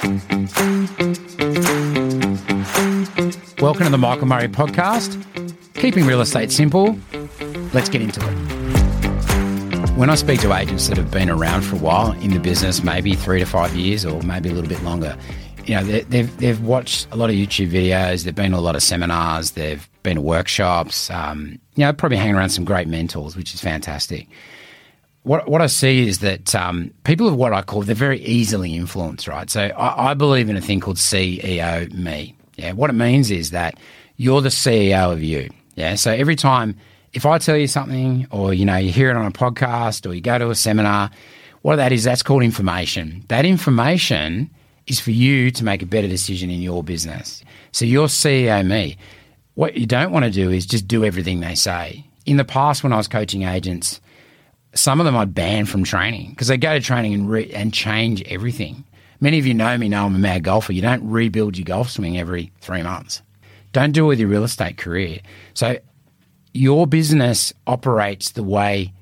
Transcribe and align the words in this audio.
Welcome 0.00 0.22
to 3.84 3.90
the 3.90 3.98
Michael 3.98 4.28
Murray 4.28 4.46
podcast. 4.46 5.24
Keeping 5.74 6.06
real 6.06 6.20
estate 6.20 6.52
simple. 6.52 6.96
Let's 7.72 7.88
get 7.88 8.02
into 8.02 8.20
it. 8.20 8.32
When 9.96 10.08
I 10.08 10.14
speak 10.14 10.40
to 10.42 10.54
agents 10.54 10.86
that 10.86 10.98
have 10.98 11.10
been 11.10 11.28
around 11.28 11.62
for 11.62 11.74
a 11.74 11.78
while 11.80 12.12
in 12.12 12.30
the 12.30 12.38
business, 12.38 12.84
maybe 12.84 13.14
three 13.14 13.40
to 13.40 13.44
five 13.44 13.74
years 13.74 14.04
or 14.04 14.22
maybe 14.22 14.50
a 14.50 14.52
little 14.52 14.68
bit 14.68 14.80
longer, 14.84 15.16
you 15.66 15.74
know, 15.74 15.82
they, 15.82 16.02
they've, 16.02 16.36
they've 16.36 16.60
watched 16.60 17.08
a 17.10 17.16
lot 17.16 17.28
of 17.28 17.34
YouTube 17.34 17.72
videos, 17.72 18.22
they've 18.22 18.32
been 18.32 18.52
to 18.52 18.58
a 18.58 18.60
lot 18.60 18.76
of 18.76 18.84
seminars, 18.84 19.50
they've 19.52 19.88
been 20.04 20.14
to 20.14 20.22
workshops, 20.22 21.10
um, 21.10 21.58
you 21.74 21.84
know, 21.84 21.92
probably 21.92 22.18
hanging 22.18 22.36
around 22.36 22.50
some 22.50 22.64
great 22.64 22.86
mentors, 22.86 23.36
which 23.36 23.52
is 23.52 23.60
fantastic. 23.60 24.28
What, 25.28 25.46
what 25.46 25.60
I 25.60 25.66
see 25.66 26.08
is 26.08 26.20
that 26.20 26.54
um, 26.54 26.90
people 27.04 27.28
of 27.28 27.34
what 27.34 27.52
I 27.52 27.60
call, 27.60 27.82
they're 27.82 27.94
very 27.94 28.18
easily 28.24 28.74
influenced, 28.74 29.28
right? 29.28 29.50
So 29.50 29.60
I, 29.60 30.12
I 30.12 30.14
believe 30.14 30.48
in 30.48 30.56
a 30.56 30.60
thing 30.62 30.80
called 30.80 30.96
CEO 30.96 31.92
me. 31.92 32.34
Yeah, 32.56 32.72
what 32.72 32.88
it 32.88 32.94
means 32.94 33.30
is 33.30 33.50
that 33.50 33.78
you're 34.16 34.40
the 34.40 34.48
CEO 34.48 35.12
of 35.12 35.22
you. 35.22 35.50
Yeah, 35.74 35.96
so 35.96 36.10
every 36.12 36.34
time 36.34 36.76
if 37.12 37.26
I 37.26 37.36
tell 37.36 37.58
you 37.58 37.66
something, 37.66 38.26
or 38.30 38.54
you 38.54 38.64
know, 38.64 38.76
you 38.76 38.90
hear 38.90 39.10
it 39.10 39.16
on 39.18 39.26
a 39.26 39.30
podcast, 39.30 40.08
or 40.08 40.14
you 40.14 40.22
go 40.22 40.38
to 40.38 40.48
a 40.48 40.54
seminar, 40.54 41.10
what 41.60 41.76
that 41.76 41.92
is, 41.92 42.04
that's 42.04 42.22
called 42.22 42.42
information. 42.42 43.22
That 43.28 43.44
information 43.44 44.48
is 44.86 44.98
for 44.98 45.10
you 45.10 45.50
to 45.50 45.62
make 45.62 45.82
a 45.82 45.86
better 45.86 46.08
decision 46.08 46.48
in 46.48 46.62
your 46.62 46.82
business. 46.82 47.44
So 47.72 47.84
you're 47.84 48.08
CEO 48.08 48.66
me. 48.66 48.96
What 49.56 49.76
you 49.76 49.84
don't 49.84 50.10
want 50.10 50.24
to 50.24 50.30
do 50.30 50.50
is 50.50 50.64
just 50.64 50.88
do 50.88 51.04
everything 51.04 51.40
they 51.40 51.54
say. 51.54 52.06
In 52.24 52.38
the 52.38 52.46
past, 52.46 52.82
when 52.82 52.94
I 52.94 52.96
was 52.96 53.08
coaching 53.08 53.42
agents, 53.42 54.00
some 54.78 55.00
of 55.00 55.06
them 55.06 55.16
I'd 55.16 55.34
ban 55.34 55.66
from 55.66 55.84
training 55.84 56.30
because 56.30 56.48
they 56.48 56.56
go 56.56 56.72
to 56.72 56.80
training 56.80 57.14
and, 57.14 57.28
re- 57.28 57.50
and 57.52 57.72
change 57.74 58.22
everything. 58.22 58.84
Many 59.20 59.38
of 59.38 59.46
you 59.46 59.54
know 59.54 59.76
me 59.76 59.88
know 59.88 60.06
I'm 60.06 60.14
a 60.14 60.18
mad 60.18 60.44
golfer. 60.44 60.72
You 60.72 60.82
don't 60.82 61.08
rebuild 61.08 61.58
your 61.58 61.64
golf 61.64 61.90
swing 61.90 62.18
every 62.18 62.52
three 62.60 62.82
months. 62.82 63.22
Don't 63.72 63.92
do 63.92 64.04
it 64.04 64.08
with 64.08 64.20
your 64.20 64.28
real 64.28 64.44
estate 64.44 64.78
career. 64.78 65.18
So 65.54 65.78
your 66.54 66.86
business 66.86 67.52
operates 67.66 68.30
the 68.30 68.44
way 68.44 68.92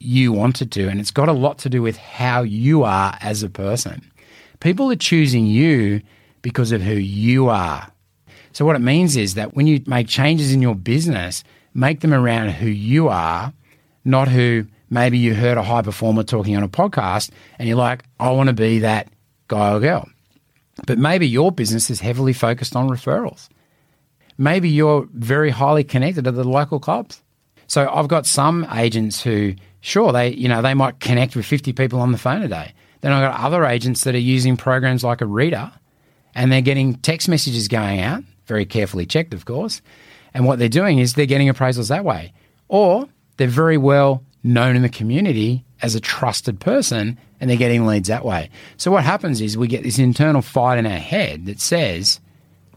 you 0.00 0.32
want 0.32 0.62
it 0.62 0.70
to, 0.72 0.88
and 0.88 0.98
it's 0.98 1.10
got 1.10 1.28
a 1.28 1.32
lot 1.32 1.58
to 1.58 1.70
do 1.70 1.82
with 1.82 1.96
how 1.96 2.42
you 2.42 2.82
are 2.82 3.16
as 3.20 3.42
a 3.42 3.50
person. 3.50 4.10
People 4.58 4.90
are 4.90 4.96
choosing 4.96 5.46
you 5.46 6.02
because 6.42 6.72
of 6.72 6.82
who 6.82 6.94
you 6.94 7.48
are. 7.48 7.90
So, 8.52 8.64
what 8.64 8.76
it 8.76 8.80
means 8.80 9.16
is 9.16 9.34
that 9.34 9.54
when 9.54 9.66
you 9.66 9.82
make 9.86 10.08
changes 10.08 10.52
in 10.52 10.62
your 10.62 10.74
business, 10.74 11.44
make 11.72 12.00
them 12.00 12.12
around 12.12 12.50
who 12.50 12.66
you 12.66 13.08
are, 13.08 13.52
not 14.04 14.28
who 14.28 14.66
maybe 14.90 15.18
you 15.18 15.34
heard 15.34 15.56
a 15.56 15.62
high 15.62 15.82
performer 15.82 16.24
talking 16.24 16.56
on 16.56 16.62
a 16.62 16.68
podcast 16.68 17.30
and 17.58 17.68
you're 17.68 17.78
like, 17.78 18.04
I 18.18 18.30
want 18.32 18.48
to 18.48 18.52
be 18.52 18.80
that 18.80 19.08
guy 19.48 19.74
or 19.74 19.80
girl. 19.80 20.08
But 20.86 20.98
maybe 20.98 21.26
your 21.26 21.52
business 21.52 21.90
is 21.90 22.00
heavily 22.00 22.32
focused 22.32 22.76
on 22.76 22.88
referrals. 22.88 23.48
Maybe 24.36 24.68
you're 24.68 25.06
very 25.12 25.50
highly 25.50 25.84
connected 25.84 26.24
to 26.24 26.32
the 26.32 26.44
local 26.44 26.80
clubs. 26.80 27.22
So 27.66 27.88
I've 27.88 28.08
got 28.08 28.26
some 28.26 28.66
agents 28.72 29.22
who, 29.22 29.54
sure, 29.80 30.12
they 30.12 30.30
you 30.30 30.48
know 30.48 30.62
they 30.62 30.74
might 30.74 30.98
connect 30.98 31.36
with 31.36 31.46
50 31.46 31.72
people 31.74 32.00
on 32.00 32.10
the 32.10 32.18
phone 32.18 32.42
a 32.42 32.48
day. 32.48 32.72
Then 33.00 33.12
I've 33.12 33.30
got 33.30 33.40
other 33.40 33.64
agents 33.64 34.04
that 34.04 34.14
are 34.14 34.18
using 34.18 34.56
programs 34.56 35.04
like 35.04 35.20
a 35.20 35.26
reader, 35.26 35.70
and 36.34 36.50
they're 36.50 36.62
getting 36.62 36.94
text 36.96 37.28
messages 37.28 37.68
going 37.68 38.00
out, 38.00 38.24
very 38.46 38.66
carefully 38.66 39.06
checked, 39.06 39.34
of 39.34 39.44
course. 39.44 39.82
And 40.34 40.46
what 40.46 40.58
they're 40.58 40.68
doing 40.68 40.98
is 40.98 41.14
they're 41.14 41.26
getting 41.26 41.48
appraisals 41.48 41.88
that 41.88 42.04
way, 42.04 42.32
or 42.68 43.08
they're 43.36 43.46
very 43.46 43.76
well 43.76 44.24
known 44.42 44.76
in 44.76 44.82
the 44.82 44.88
community 44.88 45.64
as 45.82 45.94
a 45.94 46.00
trusted 46.00 46.60
person 46.60 47.18
and 47.40 47.48
they're 47.48 47.56
getting 47.56 47.86
leads 47.86 48.08
that 48.08 48.24
way. 48.24 48.50
So 48.76 48.90
what 48.90 49.04
happens 49.04 49.40
is 49.40 49.56
we 49.56 49.68
get 49.68 49.82
this 49.82 49.98
internal 49.98 50.42
fight 50.42 50.78
in 50.78 50.86
our 50.86 50.98
head 50.98 51.46
that 51.46 51.60
says, 51.60 52.20